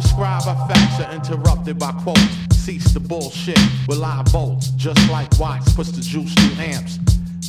Described 0.00 0.46
by 0.46 0.54
facts 0.66 1.04
are 1.04 1.12
interrupted 1.14 1.78
by 1.78 1.92
quotes, 1.92 2.22
cease 2.56 2.90
the 2.94 3.00
bullshit 3.00 3.58
with 3.86 3.98
live 3.98 4.26
volts. 4.28 4.68
Just 4.70 4.98
like 5.10 5.28
Watts 5.38 5.74
puts 5.74 5.90
the 5.90 6.00
juice 6.00 6.32
through 6.32 6.64
amps. 6.64 6.98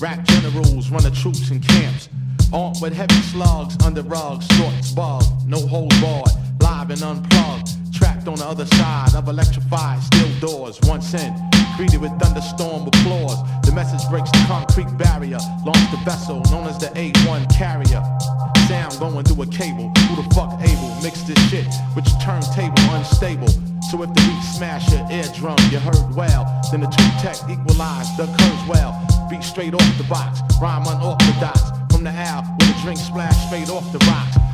Rap 0.02 0.26
generals 0.26 0.90
run 0.90 1.02
the 1.04 1.12
troops 1.12 1.50
in 1.50 1.62
camps. 1.62 2.10
Armed 2.52 2.82
with 2.82 2.92
heavy 2.94 3.22
slugs 3.32 3.78
under 3.86 4.02
rugs, 4.02 4.46
shorts 4.58 4.92
bug, 4.92 5.24
no 5.48 5.66
hold 5.66 5.94
barred, 6.02 6.28
live 6.60 6.92
and 6.92 7.02
unplugged. 7.02 7.70
Trapped 7.94 8.28
on 8.28 8.36
the 8.36 8.46
other 8.46 8.66
side 8.66 9.16
of 9.16 9.30
electrified 9.30 10.04
steel 10.04 10.40
doors, 10.42 10.78
once 10.84 11.14
in, 11.14 11.34
greeted 11.78 12.02
with 12.02 12.12
thunderstorm 12.20 12.86
applause. 12.86 13.40
The 13.64 13.72
message 13.72 14.06
breaks 14.10 14.30
the 14.32 14.44
concrete 14.48 14.92
barrier, 14.98 15.40
launch 15.64 15.90
the 15.92 16.02
vessel 16.04 16.42
known 16.52 16.68
as 16.68 16.78
the 16.78 16.88
A1 16.88 17.56
carrier. 17.56 18.04
Sound 18.68 19.00
going 19.00 19.24
through 19.24 19.44
a 19.44 19.48
cable, 19.48 19.92
So 23.92 24.02
if 24.04 24.14
the 24.14 24.22
beat 24.22 24.42
smash 24.42 24.90
your 24.94 25.06
eardrum, 25.12 25.58
you 25.70 25.78
heard 25.78 26.16
well, 26.16 26.48
then 26.72 26.80
the 26.80 26.88
two 26.88 27.12
tech 27.20 27.36
equalize 27.50 28.08
the 28.16 28.26
curves 28.40 28.66
well. 28.66 28.96
Beat 29.30 29.44
straight 29.44 29.74
off 29.74 29.98
the 29.98 30.06
box, 30.06 30.40
rhyme 30.62 30.88
unorthodox. 30.88 31.60
From 31.92 32.06
the 32.06 32.12
al, 32.12 32.42
with 32.58 32.70
a 32.70 32.82
drink 32.84 32.98
splash 32.98 33.36
straight 33.48 33.70
off 33.70 33.84
the 33.92 34.00
rocks. 34.08 34.51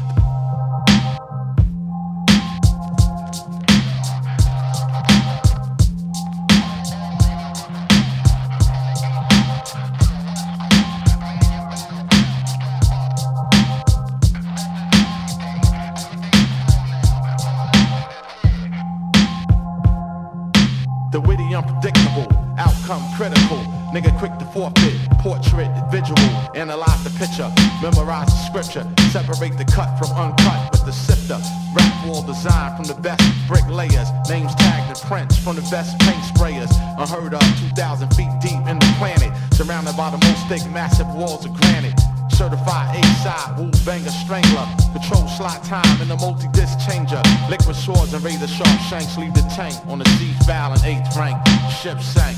The 21.09 21.21
witty 21.21 21.55
unpredictable, 21.55 22.27
outcome 22.57 23.01
critical. 23.15 23.63
Nigga 23.95 24.11
quick 24.19 24.37
to 24.39 24.45
forfeit, 24.51 24.99
portrait, 25.23 25.71
visual, 25.89 26.19
analyze 26.53 27.01
the 27.05 27.09
picture, 27.17 27.47
memorize 27.81 28.27
the 28.27 28.43
scripture, 28.51 28.83
separate 29.11 29.57
the 29.57 29.63
cut 29.63 29.97
from 29.97 30.11
uncut 30.17 30.71
with 30.71 30.83
the 30.85 30.91
sifter. 30.91 31.39
Rap 31.73 32.05
wall 32.05 32.23
design 32.23 32.75
from 32.75 32.85
the 32.85 32.99
best 32.99 33.23
bricklayers, 33.47 34.11
names 34.27 34.53
tagged 34.55 34.89
and 34.91 34.99
prints 35.07 35.37
from 35.37 35.55
the 35.55 35.61
best 35.71 35.97
paint 35.99 36.21
sprayers. 36.23 36.75
Unheard 36.99 37.33
of, 37.33 37.41
2,000 37.71 38.09
feet 38.15 38.31
deep 38.41 38.59
in 38.67 38.77
the 38.77 38.95
planet, 38.99 39.31
surrounded 39.53 39.95
by 39.95 40.09
the 40.09 40.19
most 40.27 40.43
thick, 40.49 40.69
massive 40.71 41.07
walls 41.15 41.45
of 41.45 41.53
granite. 41.53 42.06
Certified 42.37 42.95
A-side, 42.95 43.57
Wu 43.57 43.71
banger 43.83 44.11
strangler. 44.11 44.67
Control 44.93 45.27
slot 45.27 45.63
time 45.63 45.99
in 45.99 46.07
the 46.07 46.15
multi-disc 46.17 46.77
changer. 46.87 47.19
Liquid 47.49 47.75
swords 47.75 48.13
and 48.13 48.23
razor 48.23 48.45
sharp 48.45 48.79
shanks 48.81 49.17
leave 49.17 49.33
the 49.33 49.41
tank 49.55 49.75
on 49.87 49.97
the 49.97 50.05
file 50.45 50.71
and 50.71 50.83
eighth 50.85 51.17
rank. 51.17 51.35
Ship 51.81 51.99
sank. 51.99 52.37